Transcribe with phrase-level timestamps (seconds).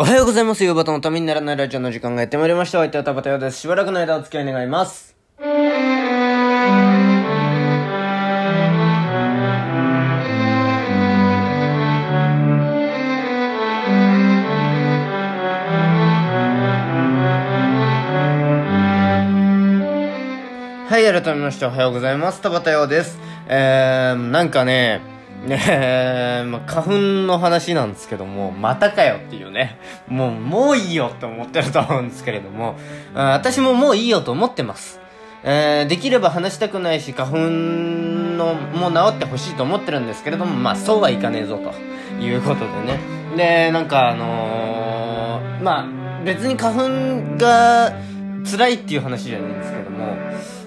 [0.00, 0.64] おはようございます。
[0.64, 2.78] 夕方のためにならないラジオの時間がやってまいりました。
[2.78, 3.58] お相手は田畑洋です。
[3.58, 5.14] しばらくの間お付き合い願います。
[20.88, 22.40] はい、改めましておはようございます。
[22.40, 23.18] 田畑洋です。
[23.48, 25.09] えー、なんかね、
[25.46, 25.60] ね。
[25.68, 26.92] え、 まあ、花粉
[27.26, 29.78] の話なんですけども、またかよっていうね、
[30.08, 32.76] もう、もういいよって思ってると思うんですけれども、
[33.14, 35.00] あ私ももういいよと思ってます。
[35.42, 41.72] えー、できれば話したくないし、花粉の、もう治ってほしいと思ってるんですけれども、まあ、そうはいかねえぞと。
[42.20, 42.98] いうことでね。
[43.36, 47.92] で、なんかあのー、まあ、別に花粉が
[48.44, 50.16] 辛いっていう話じゃないんですけども、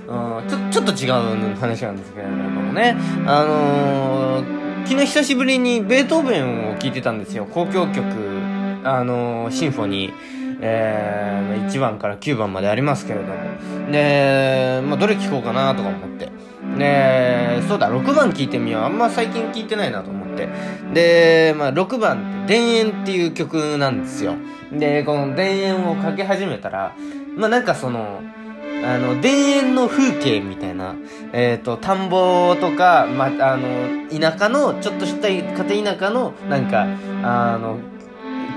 [0.08, 2.96] うんちょちょっと違う話なんですけれどもね、
[3.26, 7.48] あのー、昨日久しぶりにベートーベンを聴いてたんですよ。
[7.48, 8.04] 交響曲、
[8.84, 10.14] あのー、シンフォニー。
[10.66, 13.92] えー、1番から9番までありますけれども。
[13.92, 16.30] で、まあ、どれ聴こうかなとか思って。
[16.78, 18.82] で、そうだ、6番聴いてみよう。
[18.84, 20.48] あんま最近聴いてないなと思って。
[20.94, 24.36] で、まあ、6番って、田園っていう曲なんですよ。
[24.72, 26.96] で、この田園をかけ始めたら、
[27.36, 28.22] まあ、なんかその、
[28.84, 30.96] あの、田園の風景みたいな、
[31.32, 36.86] えっ、と、田んぼとか、ま、あの、田舎の、ちょっとした家庭田舎の、なんか、
[37.24, 37.78] あの、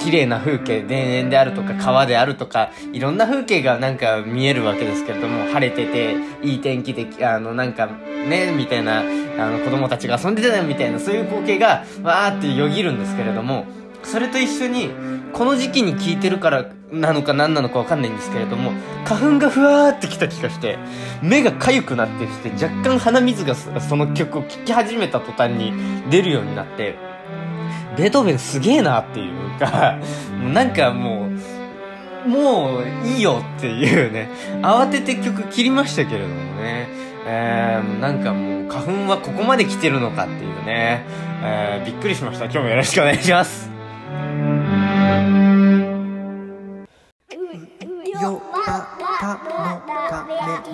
[0.00, 9.02] 綺麗な風景、田園であるとか、川であるとか、いろんな風景がなんか見えるわけですけれども、晴れてて、いい天気で、あの、なんか、ね、みたいな、あ
[9.50, 13.64] の、子供たちが遊んでたよみたいな、そういう光景が、わーってよぎるんですけれども、
[14.06, 14.90] それと一緒に、
[15.32, 18.72] この時期に聞いてるからなのか何なのかわかんないんですけれども、
[19.04, 20.78] 花粉がふわーってきた気がして、
[21.22, 25.72] 目が痒くなってきて、若干鼻水がその曲を聴き始めた途端に
[26.08, 26.94] 出るようになって、
[27.96, 29.98] ベートーベンすげえなっていうか、
[30.52, 31.28] なんかも
[32.24, 34.30] う、もういいよっていうね、
[34.62, 36.88] 慌てて曲切りましたけれどもね、
[37.26, 41.04] えー、なんかもう花粉はここまで来てるのかっていうね、
[41.42, 42.44] えー、びっくりしました。
[42.44, 43.75] 今日もよろしくお願いします。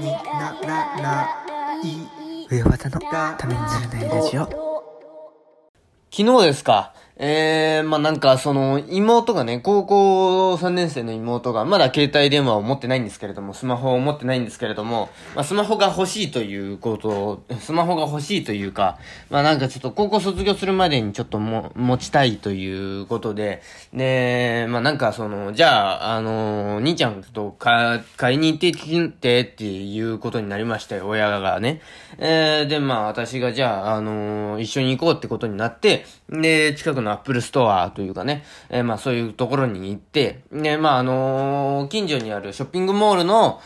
[0.03, 1.29] にならな
[1.83, 4.45] い上和田のためにならないラジオ
[6.15, 6.93] 昨日ですか？
[7.25, 18.99] えー、まあ、なんか、その、妹がね、高校3年生の妹が、まだ携帯電話を持ってないんですけれども、スマホを持ってないんですけれども、まあ、スマホが欲しいということを、スマホが欲しいというか、
[19.31, 23.63] まあ、なんかちょっと高校卒業するまでにちょっとも、持ちたいということで、
[23.95, 31.83] で、まあ、なんかその、じゃあ、あの兄ちゃんとか、買いに行ってきてっていうことになりましたよ、親がね。
[32.19, 43.61] えー、で、まあ、私がじゃあ、あの一緒に行こうってことになって、で、近くのアップルストアというかね、えーまあそういうところに行って、で、まああのー近所にあるショッピングモールの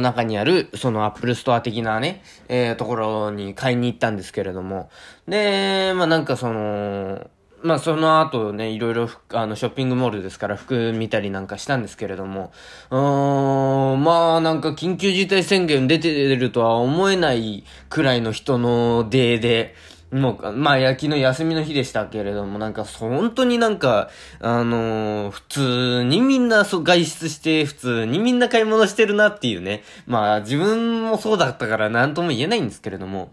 [0.00, 4.90] 中にある、そのアップルストア的なね、えーところに買いに行ったんですけれども、
[5.28, 7.30] で、まあなんかその、
[7.62, 12.52] まあその後ね、いろいろ、あの、ショッピングモールですから服見たりなんかしたんですけれども、
[12.90, 19.76] うーん、まあなんか緊急事態宣言出てるとは思えないくらいの人のデーで、
[20.12, 29.82] もう、まあ、や昨日休みの日でしたけれども、なんか、本当になんか、あのー普通にみんなそ外出して、普通にみんな買い物してるなっていうね。
[30.06, 33.32] まあ、自分もそうだったから何とも言えないんですけれども、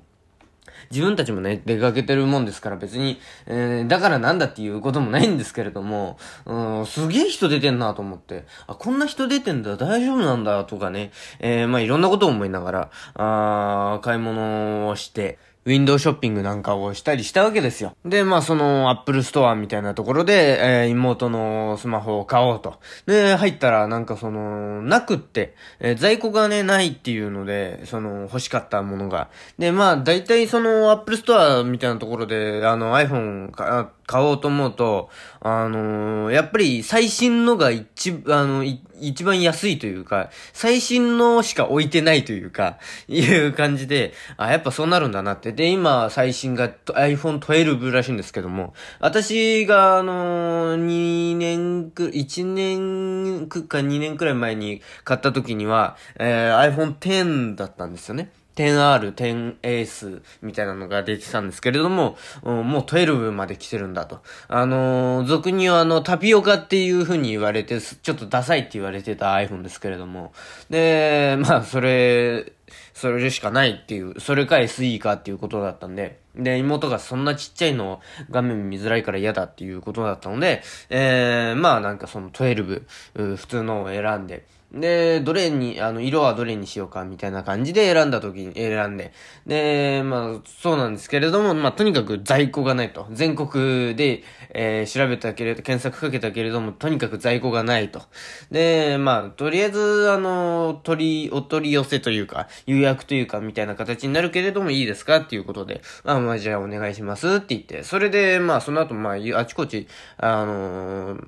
[0.92, 17.94] 自分たちもね、出かけてるもんですから別に、えー、だからなんだっていうこともないんですけれども、うん、すげえ人出てんなと思って、あ、こんな人出てんだ、大丈夫なんだ、とかね、えー、まあいろんなことを思いながら、あー買い物をして、ウィンドウショッピングなんかをしたりしたわけですよ。
[18.06, 22.80] で、まあそのアップルストアみたいなところで、えー妹のスマホを買おうと。
[23.06, 29.30] で、入ったらなんかその、なくって、えー在庫がね、ないっていうので、その欲しかったものが。
[29.58, 38.64] で、まあ大体そのアップルストアみたいなところで、あの iPhone か買おうと思うと、あのーやっぱり最新のが一、あの、
[39.00, 45.52] 一番安いというか、最新のしか置いてないというか、いう感じで、あ、やっぱそうなるんだなって。
[45.52, 58.32] で、今、最新が iPhone 12らしいんですけども、私が、あのー、2年く、1年くか2年くらい前に買った時には、えー iPhone X だったんですよね。
[58.60, 64.22] 10R、10S みたいなのが出てたんですけれども、うんもう12まで来てるんだと。
[64.50, 70.34] あの俗にあの、タピオカっていう風に言われて、ちょっとダサいって言われてた iPhone ですけれども。
[70.70, 72.54] で、まあ、それ
[72.94, 82.84] それしかないっていう、それか SE かっていうことだったんで、で、妹がそんなちっちゃいの画面見づらいから嫌だっていうことだったので、えー、まあなんかその12、
[83.16, 89.14] 普通のを選んで、で、どれに、あの、色はどれにしようか、みたいな感じで選んだ時に選んで。
[89.48, 93.08] で、まあ、そうなんですけれども、まあ、とにかく在庫がないと。
[93.12, 94.24] 全国で、
[94.54, 98.04] えー、調べたけれど、検索かけたけれども、とにかく在庫がないと。
[98.52, 109.88] で、まあ、とりあえず、あの、取り、お取り寄せというか、予約というか、みたいな形になるけれども、いいですかっていうことで、まあ、まあ、じゃあお願いしますって言って、それで、まあ、その後、まあ、あちこち、
[110.18, 111.28] あのー、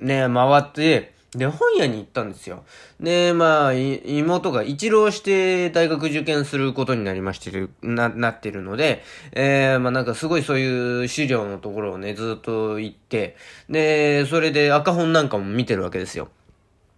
[0.00, 2.62] ね、回って、で、本屋に行ったんですよ。
[3.00, 9.02] で、まあ、妹が一浪して大学受験することになりましてる、な、なってるので、
[9.32, 13.36] えー、まあなんかすごいそういう資料のところをね、ずっと行って、
[13.70, 16.28] で、それで赤本なんかも見てるわけですよ。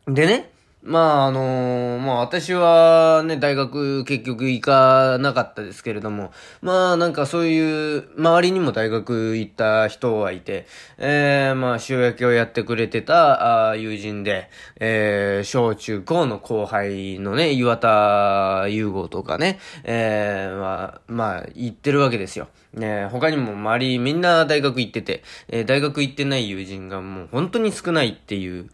[0.09, 0.51] でね、
[0.87, 10.67] まあ、あのー、まあ私はね、大学結局行かなかったですけれども、まあなんかそういう、周りにも大学行った人はいて、
[10.99, 22.49] えー、まあ塩焼きをやってくれてたあ友人で、えー、小中高の後輩のね、岩田優吾とかね、えー、まあ、まあ行ってるわけですよ。
[22.75, 28.71] ね、他にも周りみんな大学行ってて、えー、大学行ってない友人がもう本当に少ないっていう、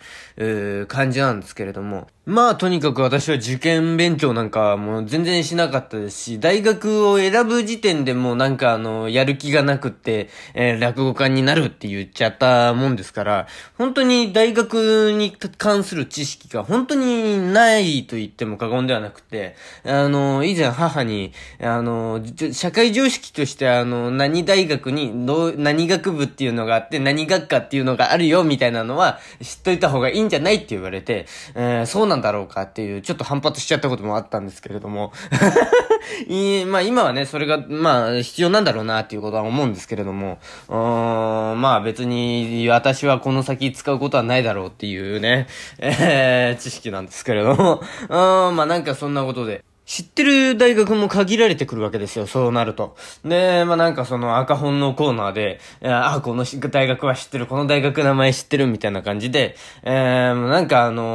[0.82, 13.46] う、感じなんですけれども、まあ、とにかく私は受験勉強なんかもう全然しなかったですし、大学を選ぶ時点でもうなんかあの、やる気がなくって、えー、落語家になるって言っちゃったもんですから、
[13.78, 22.22] 本当に大学に関する知識が本当にないと言っても過言ではなくて、あの、以前母に、あの、
[22.52, 31.24] 社会常識としてあの、何大学に、ど何学部っていうのがあって、何学科っていうのがあるよみたいなのは知っといた方がいいんじゃないって言われて、
[31.54, 35.12] えー、そうなんだろうかっていう、ちょっと反発しちゃったこともあったんですけれども。
[36.66, 45.46] まあ今はね、それが、まあ必要なんだろうなっていうことは思うんですけれども、うーん、まあ別に私はこの先使うことはないだろうっていうね、
[45.78, 49.64] えー、知識なんですけれども、うん、まあなんかそんなことで。
[49.90, 52.96] 知ってる大学も限られてくるわけですよ、そうなると。
[53.24, 61.06] で、まあ、なんかその赤本のコーナーで、あ、この大学は知ってる、この大学名前知ってるみたいな感じで、えー、なんかあのー、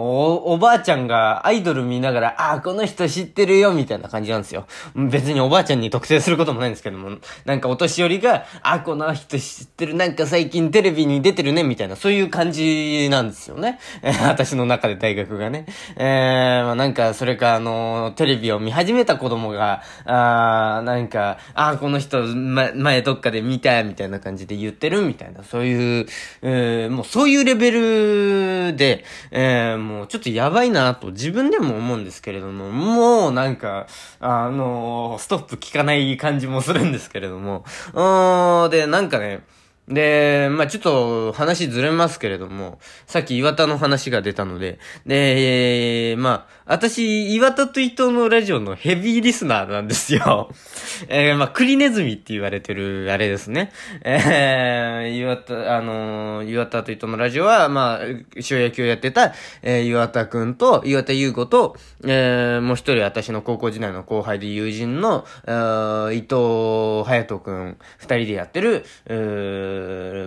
[0.00, 4.66] お、おばあちゃんがアイドル見ながら、あ、この人知ってるよ、みたいな感じなんですよ。
[4.94, 14.10] 別におばあちゃんに特定することもないんですけども、なんかお年寄りが、あ、この人知ってる、なんか最近テレビに出てるね、みたいな、そういう感じなんですよねえ。
[14.26, 15.66] 私の中で大学がね。
[15.98, 26.06] えー、まあ、なんか、それかあのの、テレビを見始めた子供が、あーなんか、あこの人、ま、前どっかで見た、みたいな感じで言ってるみたいな、そういう、
[26.42, 33.86] えー、もうそういうレベルで、えー、もうちょっとやばいなと自分でも思うんですけれども、もうなんか、
[34.20, 39.42] あのストップ効かない感じもするんですけれども、うん、で、なんかね、
[39.88, 50.50] で、まあちょっと話ずれますけれども、さっき岩田の話が出たので、で、えー、まあ私、岩田と伊藤のラジオのヘビーリスナーなんですよ。
[51.08, 53.72] えー、まあクリネズミって言われてる、あれですね。
[54.02, 69.73] えー、岩田、あのー、岩田と伊藤のラジオは、まあ、小野球をやってた、えー、岩田くんと、岩田優子と、えー、もう一人私の高校時代の後輩で友人の、えー、伊藤隼人くん、二人でやってる、えー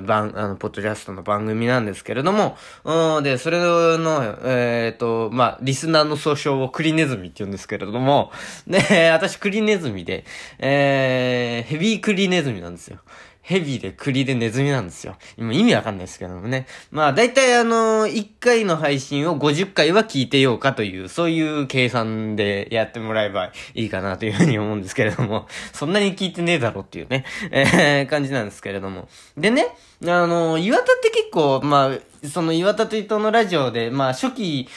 [0.05, 8.31] 番、あの、ポッドキャストの番組なんですけれども、うん、で、それの、えっ、ー、と、まあ、リスナーの総称をクリネズミって言うんですけれども、
[8.65, 10.25] ね、私クリネズミで、
[10.59, 12.99] えー、ヘビークリネズミなんですよ。
[13.47, 15.15] ヘビで栗でネズミなんですよ。
[15.37, 16.67] 今意味わかんないですけどもね。
[16.91, 29.07] まあ大体あのー、1回の配信を50回は聞いてようかという、そういう計算でやってもらえばいいかなというふうに思うんですけれども、そんなに聞いてねえだろっていうね、えー、感じなんですけれども。
[29.37, 29.67] でね、
[30.03, 34.67] あのー、岩田って結構、まあ、その岩田と伊藤のラジオで、まあ初期、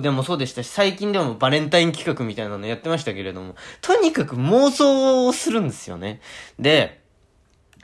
[0.00, 6.20] でもそうでしたし、最近でもバレンタイン企画みたいなのやってましたけれども、とにかく妄想をするんですよね。
[6.58, 7.00] で、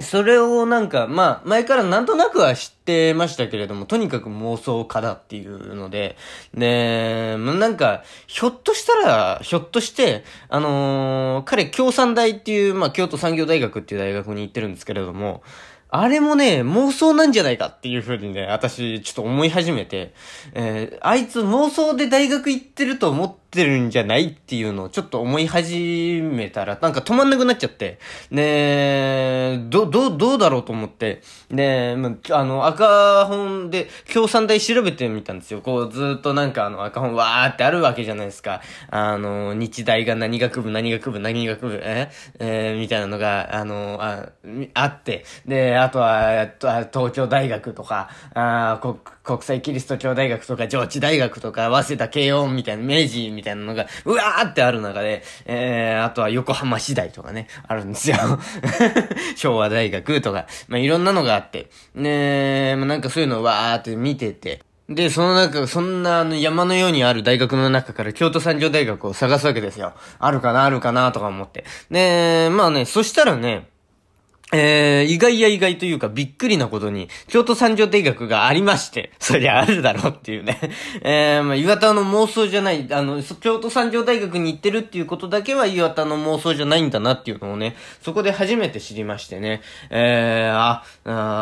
[0.01, 6.17] それをなんか、まあ、前からなんとなくは知ってましたけれども、とにかく妄想家だっていうので、
[6.55, 15.43] で、なんか、ひょっとしたら、ひょっとして、あのー、彼、京産大っていう、まあ、京都産業大学っていう大学に行ってるんですけれども、
[15.89, 20.13] あれもね、妄想なんじゃないかっていう風にね、私、ちょっと思い始めて、
[20.53, 27.99] えー、あいつ妄想で大学行ってると思って、ってるんじゃないっていうのをちょっと思い始めたら、なんか止まんなくなっちゃって、
[28.31, 35.61] で、ど、どう、どうだろうと思って、で、まあの、赤本で、共産大調べてみたんですよ。
[35.61, 38.61] こう、ずっとなんかあの、赤本わーってあるわけじゃないですか。
[38.91, 42.11] あの、日大が何学部、何学部、何学部、え？
[42.41, 44.29] えーみたいなのが、あの、あ、
[44.75, 58.17] あって、で、あとは、えっとあ東京大学とか、あー国、国際キリスト教大学とか、上智大学とか、早稲田慶応みたいな、明治みたいなのが、うわーってある中で、えー、あとは横浜市大とかね、あるんですよ。
[59.35, 69.95] 昭和大学とか、まあ、いろんなのがあって、ねーまあ、なんかそういうのをわーって見てて、で、その中、そんなあの山のようにある大学の中から京都産業大学を探すわけですよ。
[70.21, 71.65] あるかな、あるかな、とか思って。
[71.91, 73.69] で、まあね、そしたらね、
[74.53, 80.61] えー、意外や意外というかびっくりなことに、京都産業大学がありまして、そりゃあるだろうっていうね。
[81.03, 89.63] えー、まあ、岩田の妄想じゃない、あの、京都産業大学に行ってるっていうことだけは岩田の妄想じゃないんだなっていうのをね、そこで初めて知りましてね。
[89.91, 90.85] えー、あ、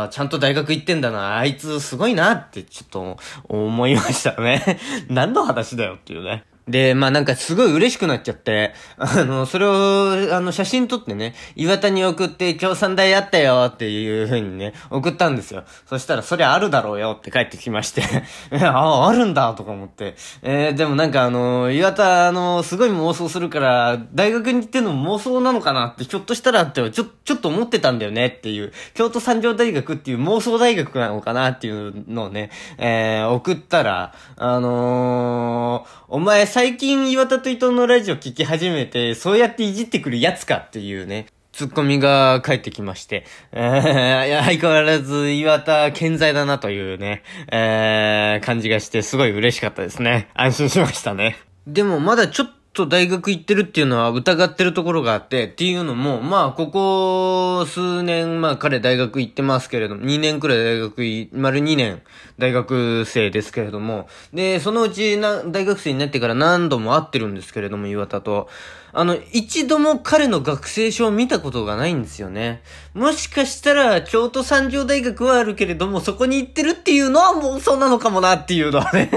[0.05, 3.19] あちゃんと大学行ってんだな、あいつすごいなってちょっと
[3.49, 4.79] 思いましたね。
[5.11, 6.45] 何の話だよっていうね。
[6.67, 15.65] で、まあなんかすごい嬉しくなっちゃって、あの、それを、あの、写真撮ってね、岩田に送って、共産大あったよっていう風にね、送ったんですよ。
[15.87, 18.03] そしたら、そりゃあるだろうよって帰ってきまして、
[18.51, 20.15] え あ、あるんだとか思って。
[20.43, 50.29] えーでもなんかあの、岩田、あの、すごい妄想するから、大学に行ってんのも妄想なのかなって、ひょっとしたらって、ちょ、ちょっと思ってたんだよねっていう、京都産業大学っていう妄想大学なのかなっていうのをね、えー送ったら、あのー、お前最近岩田と伊藤のラジオ聞き始めて、そうやっていじってくるやつかっていうね、ツッコミが返ってきまして、えー、相変わらず岩田健在だなというね、えー、感じがしてすごい嬉しかったですね。
[50.33, 51.39] 安心しましたね。
[51.67, 62.03] でもまだちょっとと大学行ってるっていうのは疑ってるところがあって、っていうのも、まあ、ここ数年、まあ彼大学行ってますけれども、2年くらい大学い、丸2年
[62.37, 68.49] 大学生ですけれども、で、そのうちな、大学生になってから何度も会ってるんですけれども、岩田と。
[68.97, 72.63] あの、一度も彼の学生証を見たことがないんですよね。
[72.93, 79.11] もしかしたら、京都産業大学はあるけれども、そこに行ってるっていうのはもうそうなのかもなっていうのはね、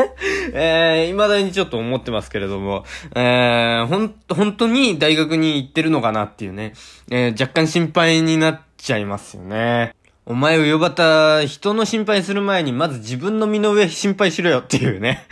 [0.53, 2.85] えー、未だにちょっと思ってますけれども、
[3.15, 6.73] えー、ほん、本当に大学に行ってるのかなっていうね、
[7.09, 9.93] えー、若干心配になっちゃいますよね。
[10.29, 15.25] お前、うよばた、人の心配する前に、まず自分の身の上心配しろよっていうね。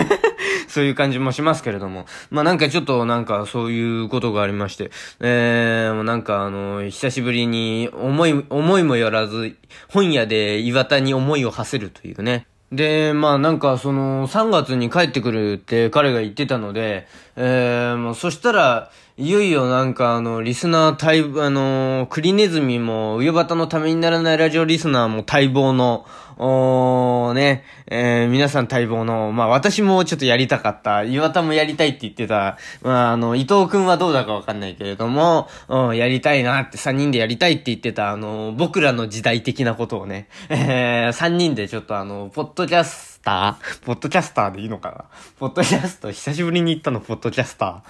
[0.66, 2.06] そういう感じもしますけれども。
[2.30, 4.90] まあなんかちょっとなんかそういうことがありまして。
[5.20, 9.56] えー、もうなんかあの、久しぶりに思い、思いもよらず、
[9.88, 12.46] 本屋で岩田に思いを馳せるというね。
[12.72, 26.06] で、まあなんかその、3月に帰ってくるって彼が言ってたので、えー、そしたら、いよいよなんかあの、リスナー待、あの、クリネズミも、ウヨバタのためにならないラジオリスナーも待望の、
[26.38, 43.84] おー、ね、えー、皆さん待望の、まあ私もちょっとやりたかった、岩田もやりたいって言ってた、まああの、伊藤くんはどうだかわかんないけれども、うん、やりたいなって、3人でやりたいって言ってた、あの、僕らの時代的なことをね、えー、3人でちょっとあの、ポッドキャススター？
[43.84, 45.04] ポッドキャスターでいいのかな？
[45.38, 47.80] ポッドキャスト、久しぶりに言ったの、ポッドキャスター。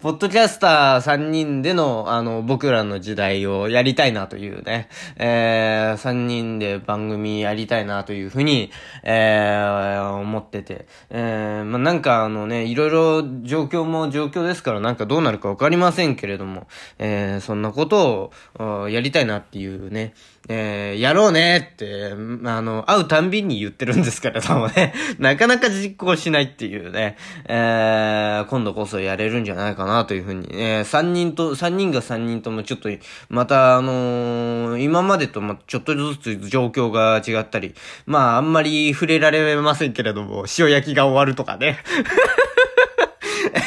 [0.00, 8.70] ポッドキャスター3人での、あの、僕らの時代をやりたいなというね、えー、3人で番組やりたいなというふうに、
[9.02, 16.66] えー、思ってて、えー、まあ、なんかあのね、いろいろ状況も状況ですから、なんかどうなるかわかりませんけれども、
[16.98, 20.12] えー、そんなことを、やりたいなっていうね、
[20.48, 22.14] えー、やろうねって、あ
[22.60, 32.90] の、会うたんびに言ってるんですけれどもね、なかなか実行しないっていうね、えー、今度こそやれるんじゃないかなというふうに、え、三人と、三人が三人ともちょっと、
[33.28, 37.74] またあのー今までとま、ちょっとずつ状況が違ったり、
[38.06, 41.78] まあ、あんまり触れられませんけれども、塩焼きが終わるとかね。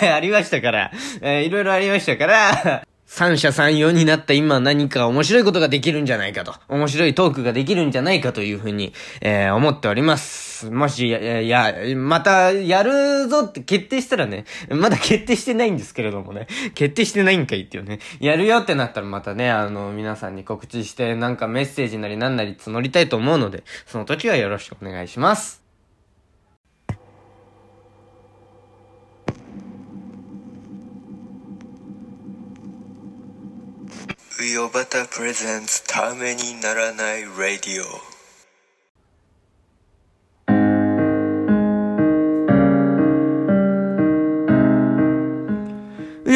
[0.13, 0.91] ありましたから、
[1.21, 10.69] えーいろいろありましたから、三者三様になった今何か面白いことができるんじゃないかと、面白いトークができるんじゃないかというふうに、えー思っております。
[10.69, 25.66] もし、や、や、また、やるぞって決定したらね、まだ決定してないんですけれどもね、決定してないんかいっていうね、やるよってなったらまたね、あの、皆さんに告知して、なんかメッセージなりなんなり募りたいと思うので、その時はよろしくお願いします。
[34.39, 38.16] ウヨバタプレゼンツためにならないラディオ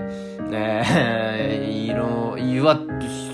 [0.51, 2.79] えー、いろ、いわ、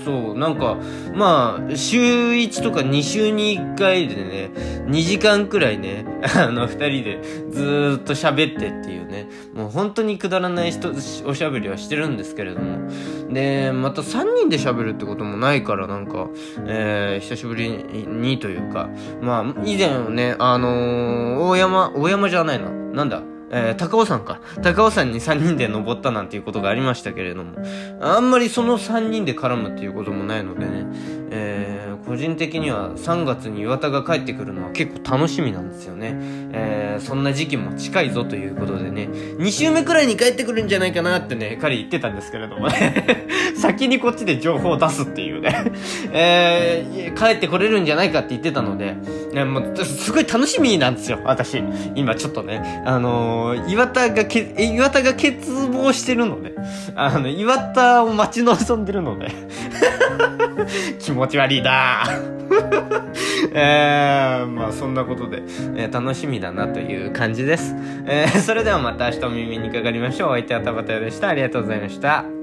[0.04, 0.76] そう、なんか、
[1.14, 1.98] まあ、週
[2.32, 4.50] 1とか2週に1回でね、
[4.86, 6.04] 2時間くらいね、
[6.36, 7.20] あの、2人で
[7.50, 10.92] ずっと喋ってっていうね、もう本当にくだらない人、
[11.26, 12.88] おしゃべりはしてるんですけれども、
[13.30, 16.28] で、また3人で喋るってこともないから、なんか、
[16.66, 18.90] えー、久しぶりにというか、
[19.22, 23.22] まあ、以前ね、あのー大山、大山じゃないな、なんだ、
[23.56, 24.40] えー高尾山か。
[24.62, 27.52] 高尾山に3人で登ったなんていうことがありましたけれども、
[28.00, 30.86] あんまりその3人で絡むっていうこともないのでね、
[31.30, 36.14] えー個人的には3月に岩田が帰ってくるのは結構楽しみなんですよね。
[36.52, 39.08] えーそんな時期も近いぞということでね、
[39.38, 43.26] 2週目くらいに帰ってくるんじゃないかなってね、彼言ってたんですけれどもね、
[43.60, 45.72] 先にこっちで情報を出すっていうね、
[46.14, 48.96] えー帰ってこれるんじゃないかって言ってたので、
[49.32, 51.62] ね、もうすごい楽しみなんですよ、私。
[51.96, 56.54] 今ちょっとね、あのー岩田がけ、岩田が欠乏してるので、
[56.94, 59.26] あの、岩田を待ち望んでるので、
[60.98, 62.04] 気持ち悪いな
[63.52, 65.42] えー、まあそんなことで、
[65.76, 67.74] えー楽しみだなという感じです。
[68.06, 70.28] えーそれではまた明日お耳にかかりましょう。
[70.30, 71.28] お相手は田畑でした。
[71.28, 72.33] ありがとうございました。